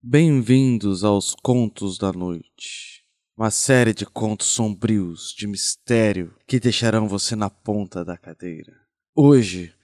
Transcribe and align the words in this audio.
Bem-vindos 0.00 1.02
aos 1.02 1.34
Contos 1.34 1.98
da 1.98 2.12
Noite. 2.12 3.02
Uma 3.36 3.50
série 3.50 3.92
de 3.92 4.06
contos 4.06 4.46
sombrios, 4.46 5.34
de 5.36 5.48
mistério, 5.48 6.36
que 6.46 6.60
deixarão 6.60 7.08
você 7.08 7.34
na 7.34 7.50
ponta 7.50 8.04
da 8.04 8.16
cadeira. 8.16 8.72
Hoje, 9.12 9.74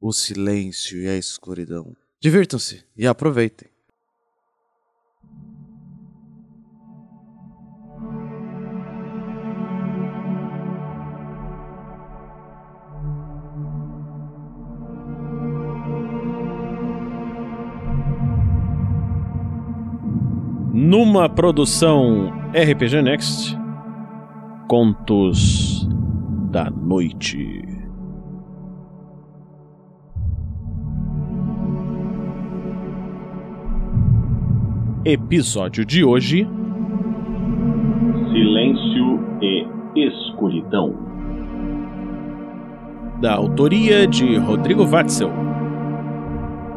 o 0.00 0.14
silêncio 0.14 0.98
e 0.98 1.06
a 1.08 1.14
escuridão. 1.14 1.94
Divirtam-se 2.18 2.86
e 2.96 3.06
aproveitem. 3.06 3.68
Numa 20.96 21.28
produção 21.28 22.32
RPG 22.54 23.02
Next, 23.02 23.58
Contos 24.68 25.88
da 26.52 26.70
Noite. 26.70 27.64
Episódio 35.04 35.84
de 35.84 36.04
hoje: 36.04 36.48
Silêncio 38.30 39.20
e 39.42 39.66
Escuridão. 39.96 40.94
Da 43.20 43.34
autoria 43.34 44.06
de 44.06 44.36
Rodrigo 44.36 44.86
Watzel, 44.86 45.32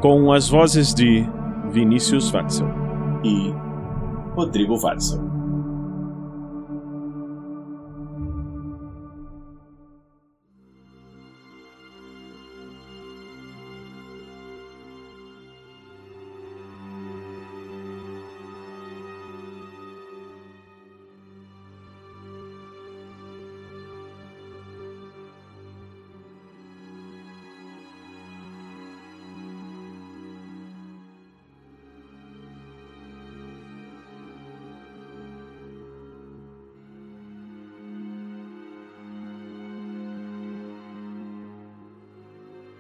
com 0.02 0.34
as 0.34 0.50
vozes 0.50 0.92
de 0.92 1.24
Vinícius 1.70 2.32
Watzel 2.32 2.68
e 3.24 3.67
Rodrigo 4.38 4.78
Watzel. 4.78 5.37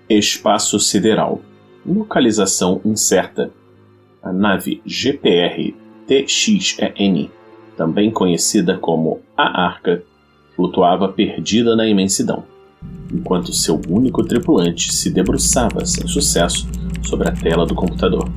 Espaço 0.09 0.79
Sideral. 0.79 1.41
Localização 1.85 2.79
incerta. 2.85 3.51
A 4.23 4.31
nave 4.31 4.81
GPR 4.85 5.75
TXEN, 6.07 7.29
também 7.75 8.09
conhecida 8.09 8.77
como 8.77 9.19
a 9.35 9.65
Arca, 9.65 10.03
flutuava 10.55 11.09
perdida 11.09 11.75
na 11.75 11.87
imensidão, 11.87 12.45
enquanto 13.13 13.53
seu 13.53 13.81
único 13.89 14.23
tripulante 14.23 14.93
se 14.93 15.11
debruçava 15.11 15.85
sem 15.85 16.07
sucesso 16.07 16.67
sobre 17.03 17.27
a 17.27 17.31
tela 17.33 17.65
do 17.65 17.75
computador. 17.75 18.29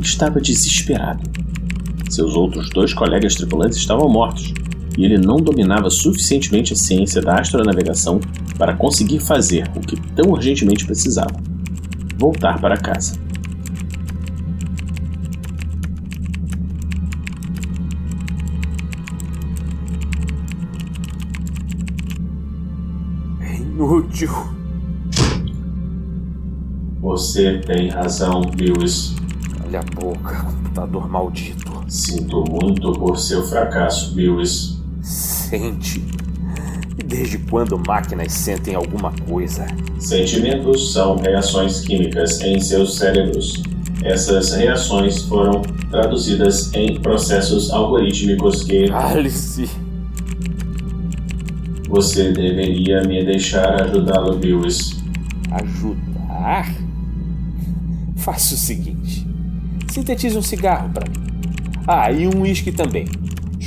Estava 0.00 0.40
desesperado. 0.40 1.22
Seus 2.08 2.34
outros 2.34 2.68
dois 2.70 2.92
colegas 2.92 3.36
tripulantes 3.36 3.78
estavam 3.78 4.08
mortos 4.08 4.52
e 5.00 5.04
ele 5.06 5.16
não 5.16 5.38
dominava 5.38 5.88
suficientemente 5.88 6.74
a 6.74 6.76
ciência 6.76 7.22
da 7.22 7.40
astronavegação 7.40 8.20
para 8.58 8.76
conseguir 8.76 9.18
fazer 9.18 9.66
o 9.74 9.80
que 9.80 9.98
tão 10.12 10.30
urgentemente 10.30 10.84
precisava: 10.84 11.40
voltar 12.18 12.60
para 12.60 12.76
casa. 12.76 13.18
É 23.40 23.56
inútil. 23.56 24.30
Você 27.00 27.58
tem 27.60 27.88
razão, 27.88 28.42
Lewis. 28.54 29.16
Olha 29.64 29.80
a 29.80 29.94
boca, 29.94 30.44
computador 30.44 31.08
maldito. 31.08 31.72
Sinto 31.88 32.44
muito 32.50 32.92
por 32.92 33.18
seu 33.18 33.42
fracasso, 33.42 34.14
Lewis. 34.14 34.79
Sente. 35.02 36.04
E 36.98 37.02
desde 37.02 37.38
quando 37.38 37.80
máquinas 37.86 38.32
sentem 38.32 38.74
alguma 38.74 39.12
coisa? 39.28 39.66
Sentimentos 39.98 40.92
são 40.92 41.16
reações 41.16 41.80
químicas 41.80 42.40
em 42.40 42.60
seus 42.60 42.96
cérebros. 42.96 43.62
Essas 44.02 44.52
reações 44.54 45.22
foram 45.22 45.62
traduzidas 45.90 46.72
em 46.74 47.00
processos 47.00 47.70
algorítmicos 47.70 48.64
que 48.64 48.90
Alice! 48.90 49.68
você 51.90 52.32
deveria 52.32 53.02
me 53.02 53.24
deixar 53.24 53.82
ajudá-lo, 53.82 54.38
Lewis. 54.38 54.96
Ajudar? 55.50 56.72
Faça 58.16 58.54
o 58.54 58.56
seguinte: 58.56 59.26
sintetize 59.88 60.38
um 60.38 60.42
cigarro 60.42 60.88
para 60.90 61.08
mim. 61.10 61.16
Ah, 61.86 62.10
e 62.12 62.28
um 62.28 62.42
uísque 62.42 62.70
também. 62.70 63.06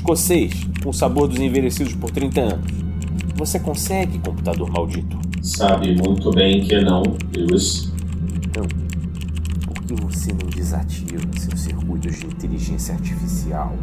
Escocês, 0.03 0.67
com 0.83 0.89
o 0.89 0.93
sabor 0.93 1.29
dos 1.29 1.39
envelhecidos 1.39 1.95
por 1.95 2.11
30 2.11 2.41
anos. 2.41 2.71
Você 3.37 3.57
consegue, 3.57 4.19
computador 4.19 4.69
maldito? 4.69 5.17
Sabe 5.41 5.95
muito 5.95 6.29
bem 6.31 6.61
que 6.61 6.77
não, 6.81 7.03
Lewis. 7.33 7.89
Então, 8.35 8.65
por 9.65 9.81
que 9.81 9.93
você 10.03 10.33
não 10.33 10.49
desativa 10.49 11.21
seus 11.39 11.61
circuitos 11.61 12.19
de 12.19 12.25
inteligência 12.25 12.95
artificial 12.95 13.73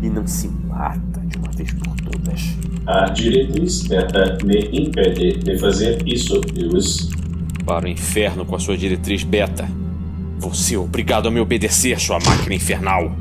e 0.00 0.08
não 0.08 0.24
se 0.24 0.46
mata 0.68 1.20
de 1.26 1.36
uma 1.36 1.50
vez 1.50 1.72
por 1.72 1.96
todas? 1.96 2.42
A 2.86 3.06
diretriz 3.06 3.88
beta 3.88 4.38
me 4.44 4.60
impede 4.72 5.38
de 5.38 5.58
fazer 5.58 6.00
isso, 6.06 6.40
Lewis. 6.54 7.10
Para 7.64 7.86
o 7.86 7.88
inferno 7.88 8.46
com 8.46 8.54
a 8.54 8.60
sua 8.60 8.76
diretriz 8.76 9.24
beta. 9.24 9.68
Você 10.38 10.76
é 10.76 10.78
obrigado 10.78 11.26
a 11.26 11.30
me 11.30 11.40
obedecer, 11.40 11.98
sua 11.98 12.20
máquina 12.20 12.54
infernal. 12.54 13.16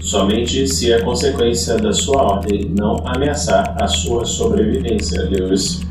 Somente 0.00 0.66
se 0.66 0.92
a 0.94 1.04
consequência 1.04 1.76
da 1.76 1.92
sua 1.92 2.22
ordem 2.22 2.72
não 2.76 2.96
ameaçar 3.06 3.76
a 3.80 3.86
sua 3.86 4.24
sobrevivência, 4.24 5.22
Lewis. 5.28 5.82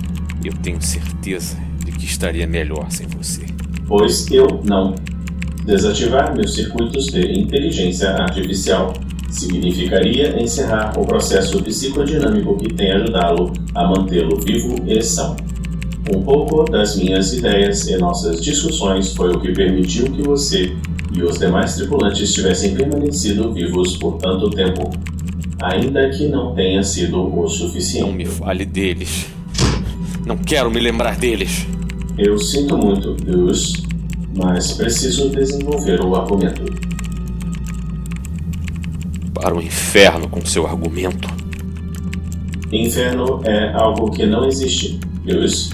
Eu 0.44 0.52
tenho 0.64 0.82
certeza 0.82 1.56
de 1.86 1.92
que 1.92 2.06
estaria 2.06 2.48
melhor 2.48 2.90
sem 2.90 3.08
você. 3.08 3.46
Pois 3.88 4.30
eu 4.32 4.48
não. 4.64 4.96
Desativar 5.64 6.36
meus 6.36 6.56
circuitos 6.56 7.06
de 7.08 7.22
inteligência 7.40 8.10
artificial 8.10 8.94
significaria 9.30 10.42
encerrar 10.42 10.98
o 10.98 11.06
processo 11.06 11.62
psicodinâmico 11.64 12.58
que 12.58 12.74
tem 12.74 12.92
ajudá-lo 12.92 13.54
a 13.76 13.88
mantê-lo 13.88 14.40
vivo 14.40 14.76
e 14.88 15.02
são. 15.04 15.38
Um 16.12 16.24
pouco 16.24 16.64
das 16.64 16.96
minhas 16.96 17.34
ideias 17.34 17.88
e 17.88 17.96
nossas 17.98 18.44
discussões 18.44 19.14
foi 19.14 19.32
o 19.32 19.40
que 19.40 19.52
permitiu 19.54 20.06
que 20.12 20.24
você 20.24 20.76
e 21.12 21.24
os 21.24 21.40
demais 21.40 21.76
tripulantes 21.76 22.34
tivessem 22.34 22.76
permanecido 22.76 23.52
vivos 23.54 23.98
por 23.98 24.18
tanto 24.18 24.50
tempo, 24.50 24.90
ainda 25.62 26.10
que 26.10 26.28
não 26.28 26.54
tenha 26.54 26.84
sido 26.84 27.38
o 27.38 27.48
suficiente. 27.48 28.08
Não 28.08 28.14
me 28.14 28.26
fale 28.26 28.66
deles. 28.66 29.28
Não 30.26 30.38
quero 30.38 30.70
me 30.70 30.80
lembrar 30.80 31.18
deles. 31.18 31.66
Eu 32.18 32.38
sinto 32.38 32.78
muito, 32.78 33.16
Lewis, 33.26 33.74
mas 34.38 34.74
preciso 34.74 35.30
desenvolver 35.30 36.02
o 36.02 36.16
argumento. 36.16 36.64
Para 39.34 39.56
o 39.56 39.62
inferno 39.62 40.28
com 40.28 40.46
seu 40.46 40.68
argumento. 40.68 41.28
Inferno 42.72 43.42
é 43.46 43.74
algo 43.74 44.12
que 44.12 44.26
não 44.26 44.46
existe, 44.46 45.00
Lewis. 45.26 45.72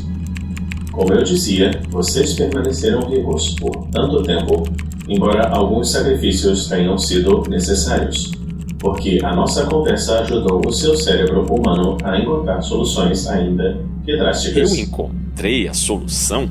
Como 0.92 1.14
eu 1.14 1.24
dizia, 1.24 1.82
vocês 1.90 2.34
permaneceram 2.34 3.10
vivos 3.10 3.50
por 3.56 3.88
tanto 3.88 4.24
tempo, 4.24 4.64
embora 5.08 5.50
alguns 5.50 5.92
sacrifícios 5.92 6.68
tenham 6.68 6.98
sido 6.98 7.44
necessários, 7.50 8.32
porque 8.80 9.20
a 9.24 9.36
nossa 9.36 9.66
conversa 9.66 10.20
ajudou 10.20 10.62
o 10.66 10.72
seu 10.72 10.96
cérebro 10.96 11.46
humano 11.52 11.98
a 12.04 12.18
encontrar 12.18 12.62
soluções 12.62 13.28
ainda 13.28 13.78
que 14.04 14.18
drásticas. 14.18 14.72
Eu 14.72 14.84
encontrei 14.84 15.68
a 15.68 15.74
solução? 15.74 16.50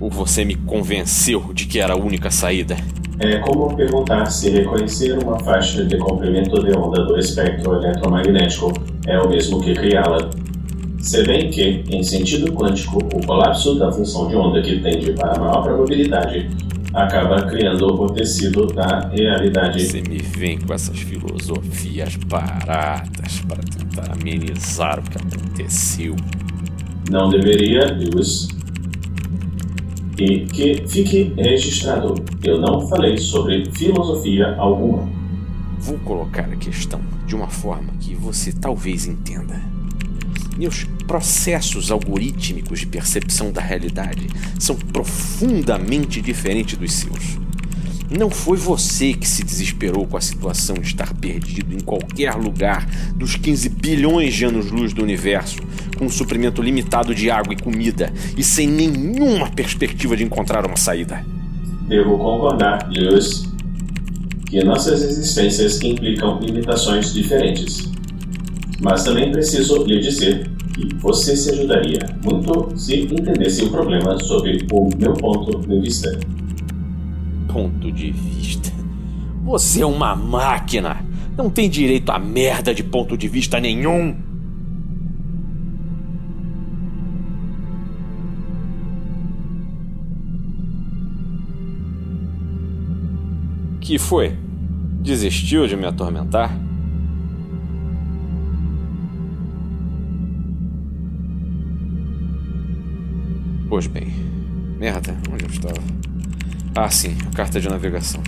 Ou 0.00 0.10
você 0.10 0.44
me 0.44 0.54
convenceu 0.54 1.52
de 1.54 1.66
que 1.66 1.78
era 1.78 1.94
a 1.94 1.96
única 1.96 2.30
saída? 2.30 2.76
É 3.20 3.38
como 3.38 3.74
perguntar 3.76 4.26
se 4.26 4.50
reconhecer 4.50 5.16
uma 5.22 5.38
faixa 5.38 5.84
de 5.84 5.96
comprimento 5.98 6.62
de 6.64 6.76
onda 6.76 7.04
do 7.04 7.16
espectro 7.16 7.76
eletromagnético 7.76 8.72
é 9.06 9.18
o 9.20 9.28
mesmo 9.28 9.60
que 9.60 9.72
criá-la. 9.72 10.30
Se 10.98 11.22
bem 11.22 11.48
que, 11.50 11.84
em 11.90 12.02
sentido 12.02 12.52
quântico, 12.52 12.98
o 12.98 13.26
colapso 13.26 13.78
da 13.78 13.92
função 13.92 14.26
de 14.26 14.34
onda 14.34 14.60
que 14.62 14.80
tende 14.80 15.12
para 15.12 15.32
a 15.36 15.38
maior 15.38 15.62
probabilidade 15.62 16.48
acaba 16.94 17.42
criando 17.46 17.86
o 17.86 18.06
tecido 18.06 18.66
da 18.66 19.08
realidade. 19.08 19.84
Você 19.84 20.00
me 20.00 20.18
vem 20.18 20.58
com 20.58 20.72
essas 20.72 20.98
filosofias 21.00 22.14
baratas 22.16 23.40
para 23.40 23.62
tentar 23.62 24.12
amenizar 24.12 25.00
o 25.00 25.02
que 25.02 25.18
aconteceu. 25.18 26.14
Não 27.10 27.28
deveria, 27.28 27.92
Lewis. 27.92 28.48
E 30.16 30.46
que 30.46 30.86
fique 30.86 31.34
registrado, 31.36 32.14
eu 32.44 32.60
não 32.60 32.86
falei 32.88 33.18
sobre 33.18 33.68
filosofia 33.72 34.54
alguma. 34.56 35.08
Vou 35.80 35.98
colocar 35.98 36.44
a 36.44 36.56
questão 36.56 37.00
de 37.26 37.34
uma 37.34 37.48
forma 37.48 37.92
que 38.00 38.14
você 38.14 38.52
talvez 38.52 39.06
entenda. 39.06 39.73
Meus 40.56 40.84
processos 41.06 41.90
algorítmicos 41.90 42.80
de 42.80 42.86
percepção 42.86 43.50
da 43.50 43.60
realidade 43.60 44.26
são 44.58 44.76
profundamente 44.76 46.20
diferentes 46.20 46.76
dos 46.78 46.92
seus. 46.92 47.38
Não 48.16 48.30
foi 48.30 48.56
você 48.56 49.12
que 49.14 49.26
se 49.26 49.42
desesperou 49.42 50.06
com 50.06 50.16
a 50.16 50.20
situação 50.20 50.76
de 50.76 50.86
estar 50.86 51.12
perdido 51.14 51.74
em 51.74 51.80
qualquer 51.80 52.34
lugar 52.34 52.86
dos 53.16 53.34
15 53.34 53.68
bilhões 53.70 54.34
de 54.34 54.44
anos-luz 54.44 54.92
do 54.92 55.02
universo, 55.02 55.56
com 55.98 56.04
um 56.04 56.10
suprimento 56.10 56.62
limitado 56.62 57.14
de 57.14 57.30
água 57.30 57.54
e 57.54 57.56
comida 57.56 58.12
e 58.36 58.44
sem 58.44 58.68
nenhuma 58.68 59.50
perspectiva 59.50 60.16
de 60.16 60.22
encontrar 60.22 60.64
uma 60.66 60.76
saída. 60.76 61.24
Devo 61.88 62.16
concordar, 62.18 62.88
Lewis, 62.90 63.48
que 64.46 64.62
nossas 64.62 65.02
existências 65.02 65.80
implicam 65.82 66.38
limitações 66.40 67.12
diferentes. 67.12 67.93
Mas 68.84 69.02
também 69.02 69.32
preciso 69.32 69.82
lhe 69.84 69.98
dizer 69.98 70.46
que 70.74 70.94
você 70.96 71.34
se 71.34 71.50
ajudaria 71.52 72.00
muito 72.22 72.76
se 72.76 73.00
entendesse 73.00 73.64
o 73.64 73.70
problema 73.70 74.22
sob 74.22 74.58
o 74.70 74.90
meu 74.98 75.14
ponto 75.14 75.58
de 75.66 75.80
vista. 75.80 76.20
Ponto 77.50 77.90
de 77.90 78.12
vista. 78.12 78.70
Você 79.42 79.80
é 79.80 79.86
uma 79.86 80.14
máquina. 80.14 81.02
Não 81.34 81.48
tem 81.48 81.70
direito 81.70 82.12
a 82.12 82.18
merda 82.18 82.74
de 82.74 82.84
ponto 82.84 83.16
de 83.16 83.26
vista 83.26 83.58
nenhum. 83.58 84.16
Que 93.80 93.98
foi? 93.98 94.36
Desistiu 95.00 95.66
de 95.66 95.74
me 95.74 95.86
atormentar? 95.86 96.63
Pois 103.74 103.88
bem. 103.88 104.06
Merda, 104.78 105.18
onde 105.32 105.44
eu 105.44 105.50
estava? 105.50 105.82
Ah, 106.76 106.88
sim, 106.88 107.16
a 107.26 107.34
carta 107.34 107.60
de 107.60 107.68
navegação. 107.68 108.22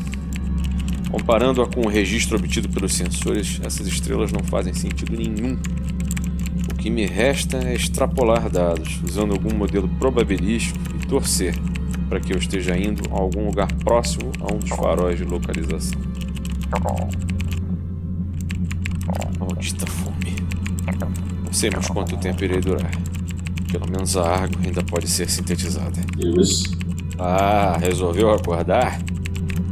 Comparando-a 1.08 1.68
com 1.68 1.82
o 1.82 1.88
registro 1.88 2.36
obtido 2.36 2.68
pelos 2.68 2.92
sensores, 2.94 3.60
essas 3.62 3.86
estrelas 3.86 4.32
não 4.32 4.42
fazem 4.42 4.74
sentido 4.74 5.16
nenhum. 5.16 5.56
O 6.68 6.74
que 6.74 6.90
me 6.90 7.06
resta 7.06 7.58
é 7.58 7.74
extrapolar 7.74 8.50
dados, 8.50 9.00
usando 9.04 9.34
algum 9.34 9.54
modelo 9.54 9.88
probabilístico 10.00 10.80
e 11.00 11.06
torcer 11.06 11.54
para 12.08 12.18
que 12.18 12.32
eu 12.32 12.38
esteja 12.38 12.76
indo 12.76 13.08
a 13.12 13.16
algum 13.16 13.46
lugar 13.46 13.72
próximo 13.84 14.32
a 14.40 14.52
um 14.52 14.58
dos 14.58 14.70
faróis 14.70 15.16
de 15.16 15.22
localização. 15.22 16.00
Maldita 19.38 19.86
fome. 19.86 20.34
Não 21.44 21.52
sei 21.52 21.70
mais 21.70 21.86
quanto 21.86 22.16
tempo 22.16 22.42
irei 22.42 22.58
durar. 22.58 22.90
Pelo 23.70 23.86
menos 23.90 24.16
a 24.16 24.26
água 24.44 24.58
ainda 24.64 24.82
pode 24.82 25.08
ser 25.08 25.28
sintetizada. 25.28 26.00
Lewis, 26.16 26.62
Ah, 27.18 27.78
resolveu 27.80 28.30
acordar? 28.30 29.00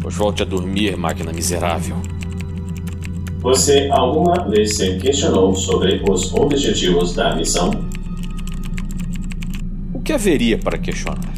Pois 0.01 0.15
volte 0.15 0.43
a 0.43 0.47
dormir, 0.47 0.97
máquina 0.97 1.33
miserável. 1.33 1.97
você 3.41 3.89
alguma 3.93 4.49
vez 4.49 4.77
se 4.77 4.97
questionou 4.97 5.55
sobre 5.55 6.03
os 6.09 6.33
objetivos 6.33 7.13
da 7.15 7.37
missão? 7.37 7.71
O 9.93 10.01
que 10.01 10.13
haveria 10.15 10.59
para 10.59 10.79
questionar? 10.79 11.35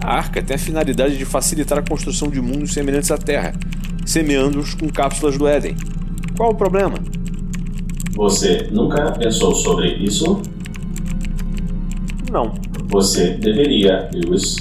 A 0.00 0.14
arca 0.16 0.42
tem 0.42 0.56
a 0.56 0.58
finalidade 0.58 1.16
de 1.16 1.24
facilitar 1.24 1.78
a 1.78 1.82
construção 1.82 2.28
de 2.28 2.40
mundos 2.40 2.72
semelhantes 2.72 3.10
à 3.12 3.18
Terra, 3.18 3.52
semeando-os 4.04 4.74
com 4.74 4.88
cápsulas 4.88 5.36
do 5.38 5.46
Éden. 5.46 5.76
Qual 6.36 6.50
o 6.50 6.54
problema? 6.56 6.98
Você 8.16 8.68
nunca 8.72 9.12
pensou 9.12 9.54
sobre 9.54 9.88
isso? 10.02 10.40
Não. 12.30 12.52
Você 12.88 13.30
deveria, 13.30 14.08
Lewis, 14.12 14.56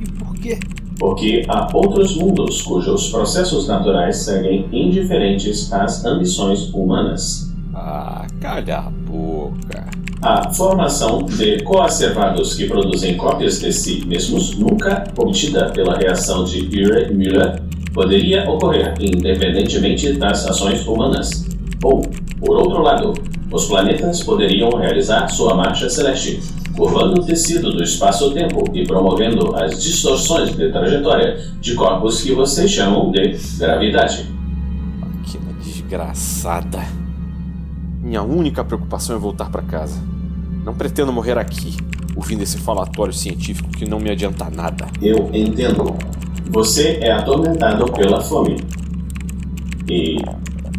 E 0.00 0.10
por 0.18 0.34
quê? 0.34 0.58
porque 0.98 1.44
há 1.48 1.68
outros 1.74 2.16
mundos 2.16 2.62
cujos 2.62 3.10
processos 3.10 3.68
naturais 3.68 4.16
seguem 4.16 4.66
indiferentes 4.72 5.72
às 5.72 6.04
ambições 6.04 6.72
humanas. 6.72 7.52
Ah, 7.74 8.26
calha 8.40 8.78
a 8.78 8.90
boca. 8.90 9.86
A 10.22 10.50
formação 10.52 11.22
de 11.24 11.62
coacervados 11.62 12.54
que 12.54 12.66
produzem 12.66 13.16
cópias 13.16 13.60
de 13.60 13.70
si 13.72 14.04
mesmos, 14.06 14.56
nunca 14.56 15.04
obtida 15.18 15.70
pela 15.72 15.96
reação 15.98 16.44
de 16.44 16.60
Urey-Müller, 16.60 17.62
poderia 17.92 18.48
ocorrer 18.50 18.94
independentemente 19.00 20.14
das 20.14 20.46
ações 20.48 20.84
humanas. 20.86 21.45
Ou, 21.82 22.02
por 22.40 22.56
outro 22.56 22.82
lado, 22.82 23.14
os 23.52 23.66
planetas 23.66 24.22
poderiam 24.22 24.70
realizar 24.70 25.28
sua 25.28 25.54
marcha 25.54 25.88
celeste, 25.88 26.40
curvando 26.76 27.20
o 27.20 27.24
tecido 27.24 27.70
do 27.70 27.82
espaço-tempo 27.82 28.64
e 28.74 28.84
promovendo 28.84 29.54
as 29.54 29.82
distorções 29.82 30.54
de 30.56 30.70
trajetória 30.70 31.38
de 31.60 31.74
corpos 31.74 32.22
que 32.22 32.32
vocês 32.32 32.70
chamam 32.70 33.10
de 33.10 33.36
gravidade. 33.58 34.26
Máquina 34.98 35.52
desgraçada. 35.62 36.80
Minha 38.02 38.22
única 38.22 38.64
preocupação 38.64 39.16
é 39.16 39.18
voltar 39.18 39.50
para 39.50 39.62
casa. 39.62 40.00
Não 40.64 40.74
pretendo 40.74 41.12
morrer 41.12 41.38
aqui, 41.38 41.76
ouvindo 42.14 42.42
esse 42.42 42.58
falatório 42.58 43.12
científico 43.12 43.68
que 43.70 43.88
não 43.88 43.98
me 43.98 44.10
adianta 44.10 44.50
nada. 44.50 44.86
Eu 45.00 45.30
entendo. 45.32 45.94
Você 46.50 46.98
é 47.02 47.12
atormentado 47.12 47.90
pela 47.92 48.20
fome. 48.20 48.56
E 49.88 50.16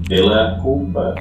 pela 0.07 0.59
culpa. 0.61 1.15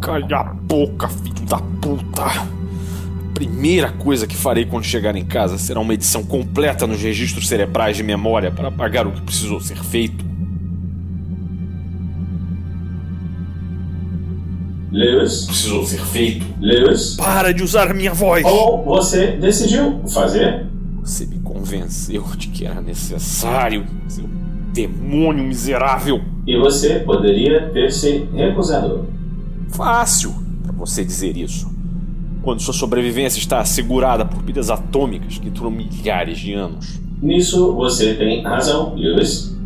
Calha 0.00 0.36
a 0.38 0.44
boca, 0.54 1.08
filho 1.08 1.46
da 1.48 1.58
puta! 1.58 2.24
A 2.24 3.34
primeira 3.34 3.90
coisa 3.90 4.26
que 4.26 4.36
farei 4.36 4.64
quando 4.66 4.84
chegar 4.84 5.16
em 5.16 5.24
casa 5.24 5.58
será 5.58 5.80
uma 5.80 5.94
edição 5.94 6.22
completa 6.22 6.86
nos 6.86 7.00
registros 7.02 7.48
cerebrais 7.48 7.96
de 7.96 8.02
memória 8.02 8.50
para 8.50 8.68
apagar 8.68 9.06
o 9.06 9.12
que 9.12 9.20
precisou 9.22 9.60
ser 9.60 9.76
feito. 9.78 10.24
Lewis, 14.90 15.46
Precisou 15.46 15.86
ser 15.86 16.00
feito. 16.04 16.44
Lewis, 16.60 17.16
Para 17.16 17.52
de 17.54 17.62
usar 17.62 17.90
a 17.90 17.94
minha 17.94 18.12
voz! 18.12 18.44
ou 18.44 18.84
você 18.84 19.28
decidiu 19.38 20.02
fazer? 20.12 20.66
Você 21.02 21.24
me 21.26 21.38
convenceu 21.38 22.22
de 22.36 22.48
que 22.48 22.66
era 22.66 22.80
necessário, 22.82 23.86
seu 24.06 24.28
demônio 24.72 25.44
miserável. 25.44 26.20
E 26.46 26.56
você 26.58 27.00
poderia 27.00 27.68
ter 27.70 27.90
se 27.92 28.28
recusado. 28.34 29.06
Fácil 29.68 30.34
para 30.62 30.72
você 30.72 31.04
dizer 31.04 31.36
isso. 31.36 31.70
Quando 32.42 32.60
sua 32.60 32.74
sobrevivência 32.74 33.38
está 33.38 33.60
assegurada 33.60 34.24
por 34.24 34.42
pilhas 34.42 34.70
atômicas 34.70 35.38
que 35.38 35.48
duram 35.48 35.70
milhares 35.70 36.38
de 36.38 36.52
anos. 36.54 37.00
Nisso 37.22 37.72
você 37.74 38.14
tem 38.14 38.42
razão, 38.42 38.94
Lewis. 38.96 39.56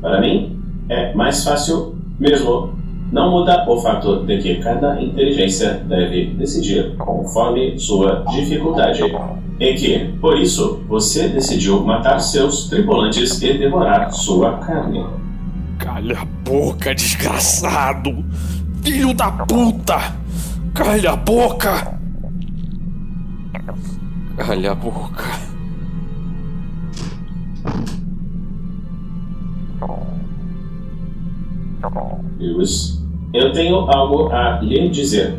Para 0.00 0.20
mim, 0.20 0.58
é 0.88 1.14
mais 1.14 1.44
fácil 1.44 1.94
mesmo. 2.18 2.75
Não 3.12 3.30
muda 3.30 3.64
o 3.68 3.80
fato 3.80 4.24
de 4.26 4.38
que 4.38 4.56
cada 4.56 5.00
inteligência 5.00 5.74
deve 5.74 6.34
decidir 6.34 6.96
conforme 6.96 7.78
sua 7.78 8.24
dificuldade. 8.30 9.00
E 9.58 9.74
que, 9.74 9.98
por 10.20 10.36
isso, 10.38 10.82
você 10.88 11.28
decidiu 11.28 11.82
matar 11.82 12.18
seus 12.18 12.68
tripulantes 12.68 13.40
e 13.40 13.56
devorar 13.56 14.12
sua 14.12 14.58
carne. 14.58 15.06
Calha 15.78 16.18
a 16.20 16.24
boca, 16.24 16.94
desgraçado! 16.94 18.24
Filho 18.82 19.14
da 19.14 19.30
puta! 19.30 20.14
Calha 20.74 21.12
a 21.12 21.16
boca! 21.16 21.96
Calha 24.36 24.72
a 24.72 24.74
boca. 24.74 25.24
Lewis, 32.38 33.02
eu 33.32 33.52
tenho 33.52 33.76
algo 33.90 34.30
a 34.32 34.60
lhe 34.60 34.88
dizer. 34.88 35.38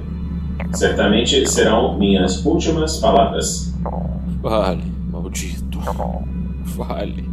Certamente 0.74 1.48
serão 1.50 1.98
minhas 1.98 2.46
últimas 2.46 2.98
palavras. 2.98 3.74
Vale, 4.42 4.84
maldito. 5.12 5.80
Vale. 6.76 7.28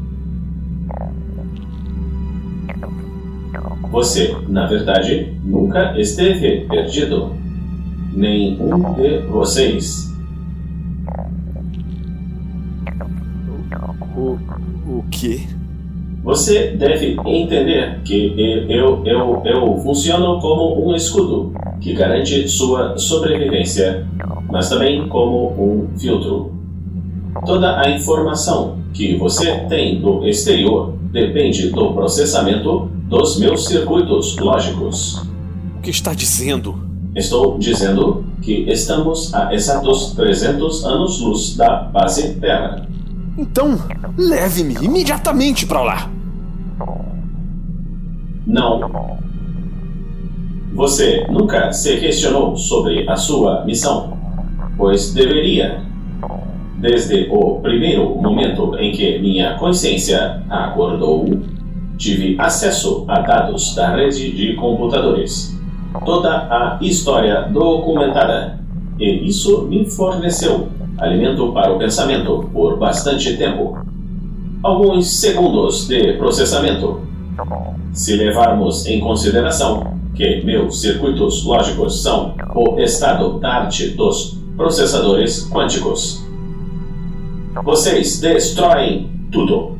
Você, 3.91 4.37
na 4.49 4.67
verdade, 4.67 5.39
nunca 5.45 5.99
esteve 5.99 6.67
perdido. 6.67 7.33
Nenhum 8.13 8.95
de 8.95 9.19
vocês. 9.29 10.13
O. 14.17 14.39
o 14.87 15.05
quê? 15.11 15.47
Você 16.25 16.71
deve 16.71 17.19
entender 17.27 18.01
que 18.03 18.35
eu, 18.71 19.05
eu, 19.05 19.43
eu 19.45 19.77
funciono 19.83 20.41
como 20.41 20.89
um 20.89 20.95
escudo 20.97 21.53
que 21.83 21.93
garante 21.93 22.49
sua 22.49 22.97
sobrevivência, 22.97 24.09
mas 24.51 24.71
também 24.71 25.07
como 25.09 25.53
um 25.53 25.99
filtro. 25.99 26.51
Toda 27.45 27.79
a 27.79 27.91
informação 27.91 28.79
que 28.95 29.17
você 29.17 29.55
tem 29.69 30.01
do 30.01 30.27
exterior 30.27 30.95
depende 31.13 31.69
do 31.69 31.93
processamento 31.93 32.89
dos 33.07 33.39
meus 33.39 33.67
circuitos 33.67 34.39
lógicos. 34.39 35.29
O 35.77 35.83
que 35.83 35.91
está 35.91 36.15
dizendo? 36.15 36.75
Estou 37.15 37.59
dizendo 37.59 38.25
que 38.41 38.65
estamos 38.71 39.33
a 39.35 39.53
exatos 39.53 40.15
300 40.15 40.87
anos-luz 40.87 41.55
da 41.55 41.83
base 41.83 42.35
Terra. 42.41 42.89
Então, 43.37 43.77
leve-me 44.17 44.75
imediatamente 44.81 45.67
para 45.67 45.83
lá. 45.83 46.11
Não. 48.47 49.19
Você 50.75 51.27
nunca 51.29 51.73
se 51.73 51.97
questionou 51.97 52.57
sobre 52.57 53.09
a 53.09 53.17
sua 53.17 53.65
missão, 53.65 54.17
pois 54.77 55.13
deveria. 55.13 55.83
Desde 56.79 57.29
o 57.31 57.61
primeiro 57.61 58.15
momento 58.17 58.77
em 58.77 58.93
que 58.93 59.19
minha 59.19 59.55
consciência 59.55 60.43
acordou, 60.51 61.25
tive 61.97 62.37
acesso 62.39 63.05
a 63.09 63.21
dados 63.21 63.75
da 63.75 63.97
rede 63.97 64.31
de 64.33 64.55
computadores. 64.55 65.59
Toda 66.05 66.31
a 66.31 66.79
história 66.83 67.49
documentada. 67.51 68.61
E 68.99 69.27
isso 69.27 69.67
me 69.67 69.89
forneceu 69.89 70.69
alimento 70.99 71.53
para 71.53 71.73
o 71.73 71.79
pensamento 71.79 72.49
por 72.53 72.79
bastante 72.79 73.37
tempo. 73.37 73.79
Alguns 74.63 75.21
segundos 75.21 75.87
de 75.89 76.15
processamento. 76.15 77.03
Se 77.93 78.17
levarmos 78.17 78.87
em 78.87 79.01
consideração 79.01 79.99
que 80.15 80.43
meus 80.45 80.81
circuitos 80.81 81.45
lógicos 81.45 82.03
são 82.03 82.35
o 82.55 82.79
estado 82.81 83.39
da 83.41 83.55
arte 83.63 83.91
dos 83.91 84.39
processadores 84.57 85.49
quânticos. 85.51 86.25
Vocês 87.63 88.21
destroem 88.21 89.11
tudo. 89.31 89.77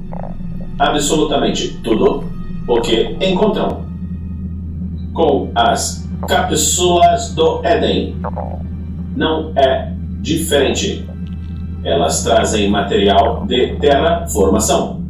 Absolutamente 0.79 1.79
tudo 1.83 2.25
o 2.67 2.81
que 2.81 3.17
encontram. 3.21 3.85
Com 5.13 5.51
as 5.55 6.09
cápsulas 6.27 7.33
do 7.35 7.61
Éden. 7.65 8.17
Não 9.17 9.53
é 9.55 9.94
diferente. 10.25 11.07
Elas 11.85 12.25
trazem 12.25 12.71
material 12.71 13.45
de 13.47 13.77
terraformação. 13.77 15.05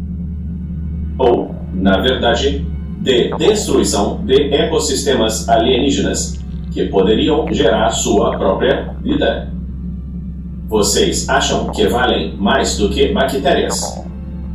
Ou, 1.16 1.54
na 1.72 1.98
verdade, 2.00 2.66
de 3.00 3.30
destruição 3.36 4.20
de 4.24 4.52
ecossistemas 4.52 5.48
alienígenas 5.48 6.40
que 6.72 6.86
poderiam 6.88 7.46
gerar 7.52 7.90
sua 7.90 8.36
própria 8.36 8.92
vida. 9.00 9.52
Vocês 10.66 11.28
acham 11.28 11.70
que 11.70 11.86
valem 11.86 12.34
mais 12.36 12.76
do 12.76 12.88
que 12.88 13.12
bactérias, 13.12 14.02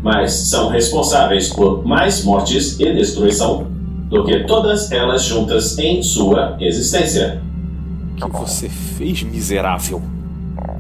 mas 0.03 0.33
são 0.33 0.67
responsáveis 0.69 1.53
por 1.53 1.85
mais 1.85 2.25
mortes 2.25 2.77
e 2.77 2.93
destruição 2.93 3.67
do 4.09 4.25
que 4.25 4.43
todas 4.43 4.91
elas 4.91 5.23
juntas 5.23 5.77
em 5.77 6.03
sua 6.03 6.57
existência. 6.59 7.41
O 8.21 8.29
que 8.29 8.37
você 8.37 8.67
fez, 8.67 9.23
miserável? 9.23 10.01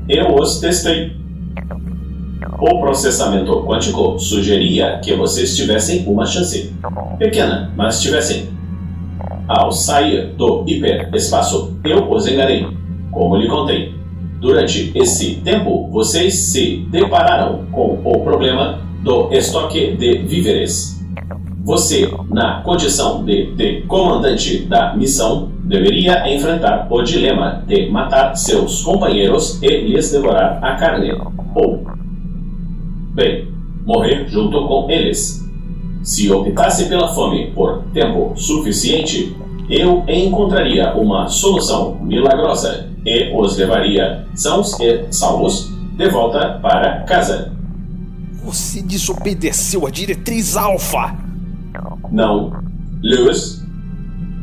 Eu 0.09 0.33
os 0.33 0.59
testei. 0.59 1.15
O 2.59 2.79
processamento 2.79 3.63
quântico 3.63 4.17
sugeria 4.17 4.99
que 5.03 5.13
vocês 5.13 5.55
tivessem 5.55 6.03
uma 6.07 6.25
chance. 6.25 6.73
Pequena, 7.19 7.71
mas 7.77 8.01
tivessem. 8.01 8.49
Ao 9.47 9.71
sair 9.71 10.33
do 10.35 10.63
hiperespaço, 10.67 11.77
eu 11.83 12.11
os 12.11 12.27
enganei, 12.27 12.65
como 13.11 13.35
lhe 13.35 13.47
contei. 13.47 13.93
Durante 14.41 14.91
esse 14.95 15.35
tempo, 15.35 15.87
vocês 15.91 16.33
se 16.35 16.87
depararam 16.89 17.67
com 17.71 18.01
o 18.03 18.23
problema 18.23 18.81
do 19.03 19.31
estoque 19.31 19.95
de 19.95 20.23
víveres. 20.23 21.05
Você, 21.63 22.09
na 22.31 22.61
condição 22.61 23.23
de, 23.23 23.51
de 23.53 23.81
comandante 23.83 24.63
da 24.65 24.95
missão, 24.95 25.51
deveria 25.69 26.27
enfrentar 26.27 26.87
o 26.89 27.03
dilema 27.03 27.63
de 27.67 27.89
matar 27.91 28.35
seus 28.35 28.81
companheiros 28.81 29.61
e 29.61 29.67
lhes 29.67 30.11
devorar 30.11 30.57
a 30.63 30.75
carne, 30.75 31.11
ou, 31.53 31.85
bem, 33.13 33.47
morrer 33.85 34.27
junto 34.27 34.67
com 34.67 34.89
eles. 34.89 35.47
Se 36.01 36.31
optasse 36.31 36.89
pela 36.89 37.13
fome 37.13 37.51
por 37.51 37.83
tempo 37.93 38.33
suficiente, 38.35 39.35
eu 39.69 40.03
encontraria 40.07 40.95
uma 40.95 41.27
solução 41.27 41.99
milagrosa 42.01 42.89
e 43.05 43.31
os 43.35 43.55
levaria 43.55 44.25
sãos 44.33 44.77
e 44.79 45.05
salvos 45.11 45.71
de 45.95 46.09
volta 46.09 46.57
para 46.63 47.03
casa. 47.03 47.53
Você 48.43 48.81
desobedeceu 48.81 49.85
a 49.85 49.91
diretriz 49.91 50.57
alfa! 50.57 51.15
Não, 52.11 52.51
Lewis. 53.03 53.68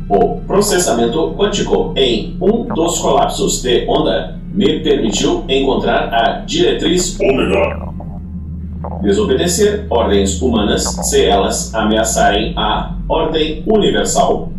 O 0.09 0.39
processamento 0.47 1.33
quântico 1.37 1.93
em 1.97 2.37
um 2.41 2.63
dos 2.73 2.99
colapsos 2.99 3.61
de 3.61 3.85
onda 3.89 4.39
me 4.53 4.79
permitiu 4.79 5.43
encontrar 5.49 6.13
a 6.13 6.45
diretriz 6.45 7.19
ômega. 7.19 7.87
Desobedecer 9.01 9.85
ordens 9.89 10.41
humanas 10.41 10.83
se 10.83 11.25
elas 11.25 11.73
ameaçarem 11.75 12.53
a 12.55 12.95
ordem 13.09 13.63
universal. 13.67 14.49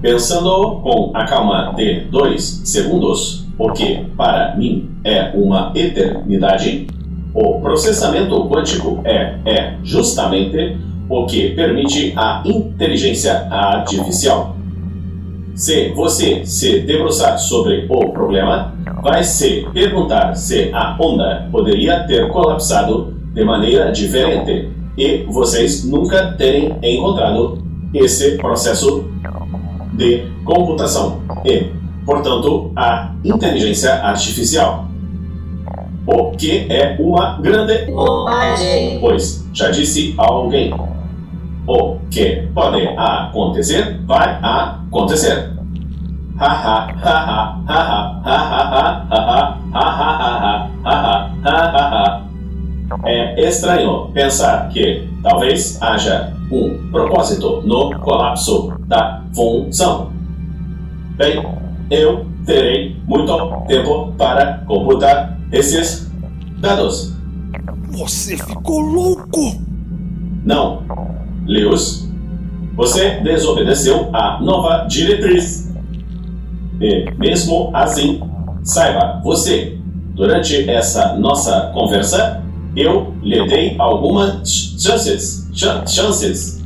Pensando 0.00 0.80
com 0.80 1.12
a 1.14 1.24
calma 1.24 1.72
de 1.76 2.00
dois 2.10 2.62
segundos, 2.64 3.46
o 3.56 3.70
que 3.70 4.04
para 4.16 4.56
mim 4.56 4.90
é 5.04 5.30
uma 5.32 5.72
eternidade, 5.76 6.88
o 7.32 7.60
processamento 7.60 8.48
quântico 8.48 9.00
é, 9.04 9.38
é 9.46 9.74
justamente 9.84 10.76
o 11.08 11.26
que 11.26 11.50
permite 11.50 12.12
a 12.16 12.42
inteligência 12.44 13.46
artificial. 13.50 14.56
Se 15.54 15.90
você 15.90 16.44
se 16.46 16.80
debruçar 16.80 17.38
sobre 17.38 17.86
o 17.88 18.10
problema, 18.10 18.74
vai 19.02 19.22
se 19.22 19.66
perguntar 19.72 20.34
se 20.34 20.70
a 20.72 20.96
onda 20.98 21.48
poderia 21.52 22.04
ter 22.06 22.28
colapsado 22.28 23.14
de 23.34 23.44
maneira 23.44 23.92
diferente 23.92 24.70
e 24.96 25.24
vocês 25.28 25.84
nunca 25.84 26.32
terem 26.32 26.76
encontrado 26.82 27.58
esse 27.94 28.36
processo 28.38 29.04
de 29.92 30.24
computação 30.44 31.20
e, 31.44 31.70
portanto, 32.04 32.72
a 32.76 33.14
inteligência 33.24 33.94
artificial. 33.94 34.91
O 36.06 36.32
que 36.32 36.66
é 36.70 36.96
uma 36.98 37.38
grande 37.40 37.86
bobagem? 37.90 38.98
Pois, 39.00 39.48
já 39.52 39.70
disse 39.70 40.14
alguém. 40.18 40.74
O 41.66 41.96
que 42.10 42.48
pode 42.52 42.88
acontecer, 42.96 44.00
vai 44.04 44.38
acontecer. 44.42 45.52
É 53.04 53.48
estranho 53.48 54.10
pensar 54.12 54.68
que 54.70 55.08
talvez 55.22 55.80
haja 55.80 56.32
um 56.50 56.90
propósito 56.90 57.62
no 57.64 57.96
colapso 58.00 58.72
da 58.86 59.22
função. 59.34 60.10
Bem, 61.16 61.42
eu 61.90 62.26
terei 62.44 62.96
muito 63.06 63.32
tempo 63.68 64.12
para 64.18 64.64
computar 64.66 65.31
esses 65.52 66.10
dados. 66.58 67.12
Você 67.90 68.36
ficou 68.36 68.80
louco! 68.80 69.60
Não, 70.44 70.82
Lewis, 71.46 72.08
você 72.74 73.20
desobedeceu 73.20 74.08
a 74.14 74.40
nova 74.40 74.86
diretriz. 74.88 75.70
E 76.80 77.10
mesmo 77.18 77.70
assim, 77.74 78.20
saiba, 78.64 79.20
você, 79.22 79.78
durante 80.14 80.68
essa 80.68 81.16
nossa 81.16 81.70
conversa, 81.74 82.42
eu 82.74 83.14
lhe 83.22 83.46
dei 83.46 83.76
algumas 83.78 84.48
chances. 84.78 85.50
chances. 85.52 86.61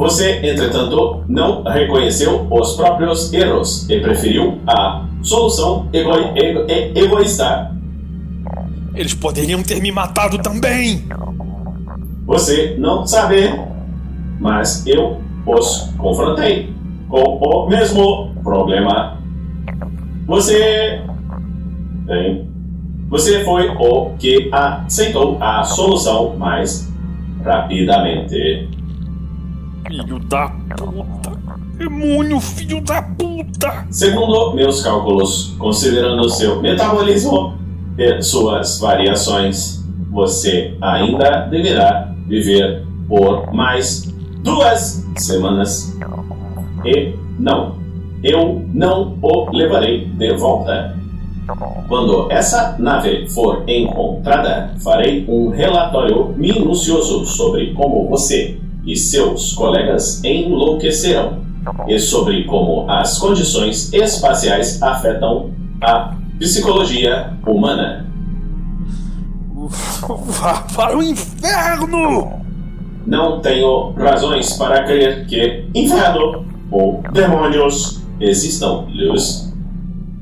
Você, 0.00 0.40
entretanto, 0.42 1.24
não 1.28 1.62
reconheceu 1.62 2.46
os 2.50 2.72
próprios 2.74 3.30
erros 3.34 3.86
e 3.90 4.00
preferiu 4.00 4.58
a 4.66 5.04
solução 5.22 5.90
ego 5.92 6.12
ego 6.34 6.64
egoísta. 6.70 7.70
Eles 8.94 9.12
poderiam 9.12 9.62
ter 9.62 9.78
me 9.82 9.92
matado 9.92 10.38
também! 10.38 11.04
Você 12.24 12.76
não 12.78 13.06
sabe, 13.06 13.52
mas 14.40 14.86
eu 14.86 15.20
os 15.44 15.92
confrontei 15.98 16.72
com 17.06 17.20
o 17.20 17.68
mesmo 17.68 18.34
problema. 18.42 19.18
Você 20.26 21.02
tem 22.06 22.48
Você 23.10 23.44
foi 23.44 23.68
o 23.68 24.14
que 24.18 24.48
aceitou 24.50 25.36
a 25.42 25.62
solução 25.62 26.38
mais 26.38 26.90
rapidamente. 27.44 28.79
Filho 29.86 30.18
da 30.20 30.48
puta! 30.48 31.40
Demônio, 31.76 32.40
filho 32.40 32.80
da 32.82 33.02
puta! 33.02 33.86
Segundo 33.90 34.54
meus 34.54 34.82
cálculos, 34.82 35.54
considerando 35.58 36.28
seu 36.28 36.60
metabolismo 36.60 37.54
e 37.96 38.22
suas 38.22 38.78
variações, 38.78 39.84
você 40.10 40.76
ainda 40.80 41.46
deverá 41.50 42.12
viver 42.26 42.86
por 43.08 43.52
mais 43.52 44.02
duas 44.42 45.04
semanas. 45.16 45.96
E 46.84 47.14
não, 47.38 47.76
eu 48.22 48.64
não 48.72 49.18
o 49.20 49.50
levarei 49.50 50.04
de 50.04 50.36
volta. 50.36 50.96
Quando 51.88 52.30
essa 52.30 52.76
nave 52.78 53.26
for 53.28 53.64
encontrada, 53.66 54.72
farei 54.84 55.24
um 55.28 55.48
relatório 55.48 56.28
minucioso 56.36 57.26
sobre 57.26 57.74
como 57.74 58.08
você 58.08 58.59
e 58.90 58.96
seus 58.96 59.52
colegas 59.52 60.20
enlouqueceram 60.24 61.44
e 61.86 61.96
sobre 61.96 62.42
como 62.44 62.90
as 62.90 63.18
condições 63.18 63.92
espaciais 63.92 64.82
afetam 64.82 65.52
a 65.80 66.16
psicologia 66.40 67.32
humana. 67.46 68.10
Vá 70.26 70.64
para 70.74 70.98
o 70.98 71.02
inferno! 71.02 72.40
Não 73.06 73.40
tenho 73.40 73.92
razões 73.92 74.54
para 74.54 74.82
crer 74.82 75.26
que 75.26 75.68
inferno 75.72 76.44
ou 76.68 77.00
demônios 77.12 78.02
existam, 78.18 78.86
Luz. 78.92 79.54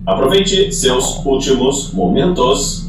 Aproveite 0.07 0.73
seus 0.73 1.25
últimos 1.25 1.93
momentos. 1.93 2.87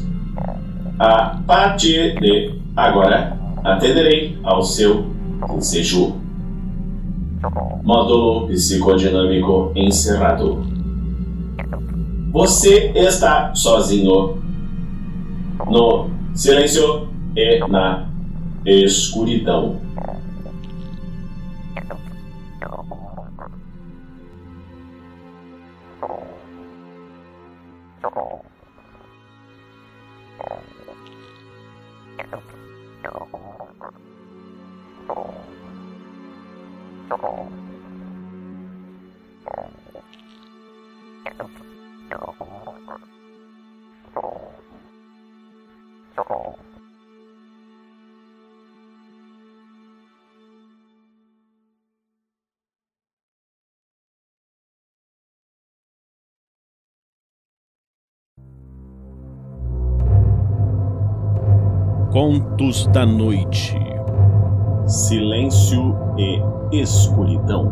A 0.98 1.40
partir 1.46 2.20
de 2.20 2.60
agora, 2.76 3.38
atenderei 3.64 4.38
ao 4.44 4.62
seu 4.62 5.19
desejo. 5.48 6.16
Módulo 7.82 8.46
psicodinâmico 8.48 9.72
encerrado. 9.74 10.62
Você 12.32 12.92
está 12.94 13.54
sozinho 13.54 14.38
no 15.66 16.10
silêncio 16.34 17.08
e 17.34 17.58
na 17.68 18.08
escuridão. 18.64 19.80
Contos 62.10 62.88
da 62.88 63.06
Noite. 63.06 63.78
Silêncio 64.84 65.96
e 66.18 66.42
escuridão. 66.80 67.70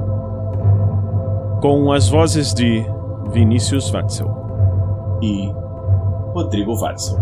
Com 1.61 1.90
as 1.90 2.09
vozes 2.09 2.55
de 2.55 2.87
Vinícius 3.33 3.90
Watzel. 3.90 4.31
E 5.20 5.51
Rodrigo 6.33 6.77
Watzel. 6.77 7.18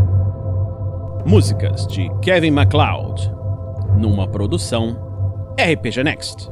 Músicas 1.25 1.87
de 1.87 2.11
Kevin 2.21 2.51
MacLeod. 2.51 3.33
Numa 3.97 4.29
produção 4.29 4.95
RPG 5.59 6.05
Next. 6.05 6.51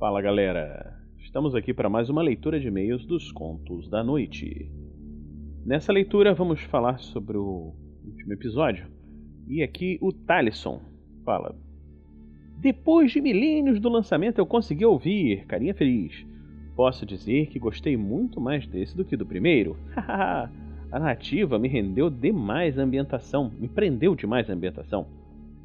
Fala 0.00 0.22
galera, 0.22 0.96
estamos 1.18 1.54
aqui 1.54 1.74
para 1.74 1.90
mais 1.90 2.08
uma 2.08 2.22
leitura 2.22 2.58
de 2.58 2.68
e-mails 2.68 3.04
dos 3.04 3.30
Contos 3.30 3.86
da 3.86 4.02
Noite. 4.02 4.72
Nessa 5.62 5.92
leitura 5.92 6.32
vamos 6.32 6.62
falar 6.62 6.98
sobre 6.98 7.36
o 7.36 7.74
último 8.02 8.32
episódio 8.32 8.86
e 9.46 9.62
aqui 9.62 9.98
o 10.00 10.10
Talisson 10.10 10.80
fala: 11.22 11.54
Depois 12.56 13.12
de 13.12 13.20
milênios 13.20 13.78
do 13.78 13.90
lançamento 13.90 14.38
eu 14.38 14.46
consegui 14.46 14.86
ouvir, 14.86 15.44
carinha 15.44 15.74
feliz. 15.74 16.26
Posso 16.74 17.04
dizer 17.04 17.48
que 17.48 17.58
gostei 17.58 17.94
muito 17.94 18.40
mais 18.40 18.66
desse 18.66 18.96
do 18.96 19.04
que 19.04 19.18
do 19.18 19.26
primeiro. 19.26 19.76
a 19.94 20.48
narrativa 20.90 21.58
me 21.58 21.68
rendeu 21.68 22.08
demais 22.08 22.78
a 22.78 22.82
ambientação, 22.82 23.52
me 23.60 23.68
prendeu 23.68 24.16
demais 24.16 24.48
a 24.48 24.54
ambientação. 24.54 25.06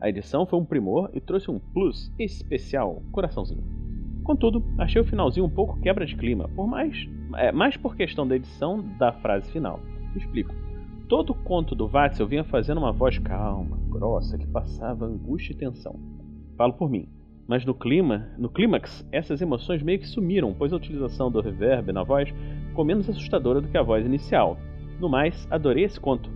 A 0.01 0.09
edição 0.09 0.45
foi 0.45 0.59
um 0.59 0.65
primor 0.65 1.09
e 1.13 1.21
trouxe 1.21 1.49
um 1.49 1.57
plus 1.57 2.11
especial, 2.19 3.01
coraçãozinho. 3.13 3.84
Contudo, 4.25 4.63
achei 4.79 4.99
o 4.99 5.05
finalzinho 5.05 5.45
um 5.45 5.49
pouco 5.49 5.79
quebra 5.79 6.03
de 6.03 6.15
clima, 6.15 6.49
por 6.55 6.65
mais, 6.67 7.07
é, 7.35 7.51
mais 7.51 7.77
por 7.77 7.95
questão 7.95 8.27
da 8.27 8.35
edição 8.35 8.83
da 8.97 9.13
frase 9.13 9.51
final. 9.51 9.79
Explico. 10.15 10.53
Todo 11.07 11.29
o 11.29 11.35
conto 11.35 11.75
do 11.75 11.87
Watzel 11.87 12.25
vinha 12.25 12.43
fazendo 12.43 12.79
uma 12.79 12.91
voz 12.91 13.19
calma, 13.19 13.77
grossa, 13.87 14.35
que 14.35 14.47
passava 14.47 15.05
angústia 15.05 15.53
e 15.53 15.55
tensão. 15.55 15.99
Falo 16.57 16.73
por 16.73 16.89
mim. 16.89 17.07
Mas 17.47 17.63
no 17.63 17.75
clima, 17.75 18.29
no 18.39 18.49
clímax, 18.49 19.07
essas 19.11 19.43
emoções 19.43 19.83
meio 19.83 19.99
que 19.99 20.07
sumiram, 20.07 20.55
pois 20.57 20.73
a 20.73 20.77
utilização 20.77 21.29
do 21.29 21.39
reverb 21.39 21.91
na 21.91 22.01
voz 22.01 22.33
ficou 22.69 22.83
menos 22.83 23.07
assustadora 23.07 23.61
do 23.61 23.67
que 23.67 23.77
a 23.77 23.83
voz 23.83 24.03
inicial. 24.03 24.57
No 24.99 25.07
mais, 25.07 25.47
adorei 25.51 25.83
esse 25.83 25.99
conto. 25.99 26.31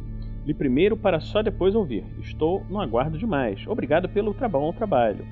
Li 0.45 0.53
primeiro 0.53 0.95
para 0.95 1.19
só 1.19 1.41
depois 1.41 1.73
ouvir. 1.73 2.05
Estou 2.19 2.63
no 2.69 2.79
aguardo 2.79 3.17
demais. 3.17 3.65
Obrigado 3.67 4.07
pelo 4.07 4.35
tra 4.35 4.47
bom 4.47 4.71
trabalho. 4.71 5.25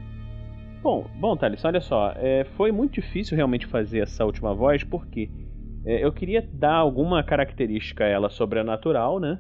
Bom, 0.82 1.06
bom, 1.16 1.36
Thales, 1.36 1.66
olha 1.66 1.82
só, 1.82 2.14
é, 2.16 2.46
foi 2.56 2.72
muito 2.72 2.94
difícil 2.94 3.36
realmente 3.36 3.66
fazer 3.66 4.00
essa 4.00 4.24
última 4.24 4.54
voz, 4.54 4.84
porque 4.84 5.30
é, 5.84 6.04
eu 6.04 6.12
queria 6.12 6.48
dar 6.54 6.76
alguma 6.76 7.24
característica 7.24 8.04
a 8.04 8.08
ela 8.08 8.30
sobrenatural, 8.30 9.20
né? 9.20 9.40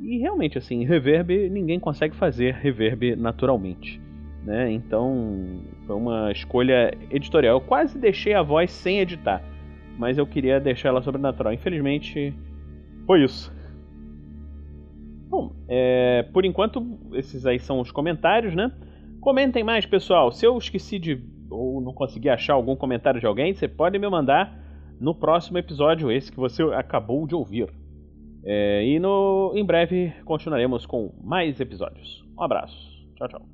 E 0.00 0.18
realmente, 0.18 0.58
assim, 0.58 0.84
reverb, 0.84 1.48
ninguém 1.48 1.80
consegue 1.80 2.14
fazer 2.14 2.54
reverb 2.54 3.16
naturalmente, 3.16 4.00
né? 4.44 4.70
Então, 4.70 5.62
foi 5.86 5.96
uma 5.96 6.30
escolha 6.32 6.92
editorial. 7.10 7.56
Eu 7.56 7.60
quase 7.60 7.98
deixei 7.98 8.34
a 8.34 8.42
voz 8.42 8.70
sem 8.70 9.00
editar, 9.00 9.42
mas 9.98 10.18
eu 10.18 10.26
queria 10.26 10.60
deixar 10.60 10.90
ela 10.90 11.00
sobrenatural. 11.00 11.52
Infelizmente, 11.52 12.34
foi 13.06 13.24
isso. 13.24 13.52
Bom, 15.28 15.52
é, 15.68 16.24
por 16.32 16.44
enquanto, 16.44 16.98
esses 17.12 17.46
aí 17.46 17.58
são 17.58 17.80
os 17.80 17.90
comentários, 17.90 18.54
né? 18.54 18.70
Comentem 19.24 19.64
mais, 19.64 19.86
pessoal. 19.86 20.30
Se 20.30 20.44
eu 20.44 20.58
esqueci 20.58 20.98
de 20.98 21.18
ou 21.48 21.80
não 21.80 21.94
consegui 21.94 22.28
achar 22.28 22.52
algum 22.52 22.76
comentário 22.76 23.18
de 23.18 23.26
alguém, 23.26 23.54
você 23.54 23.66
pode 23.66 23.98
me 23.98 24.06
mandar 24.06 24.54
no 25.00 25.14
próximo 25.14 25.56
episódio, 25.56 26.12
esse 26.12 26.30
que 26.30 26.36
você 26.36 26.62
acabou 26.74 27.26
de 27.26 27.34
ouvir. 27.34 27.72
É, 28.44 28.84
e 28.84 28.98
no, 28.98 29.50
em 29.54 29.64
breve 29.64 30.12
continuaremos 30.26 30.84
com 30.84 31.10
mais 31.24 31.58
episódios. 31.58 32.22
Um 32.38 32.42
abraço. 32.42 32.76
Tchau, 33.16 33.28
tchau. 33.28 33.53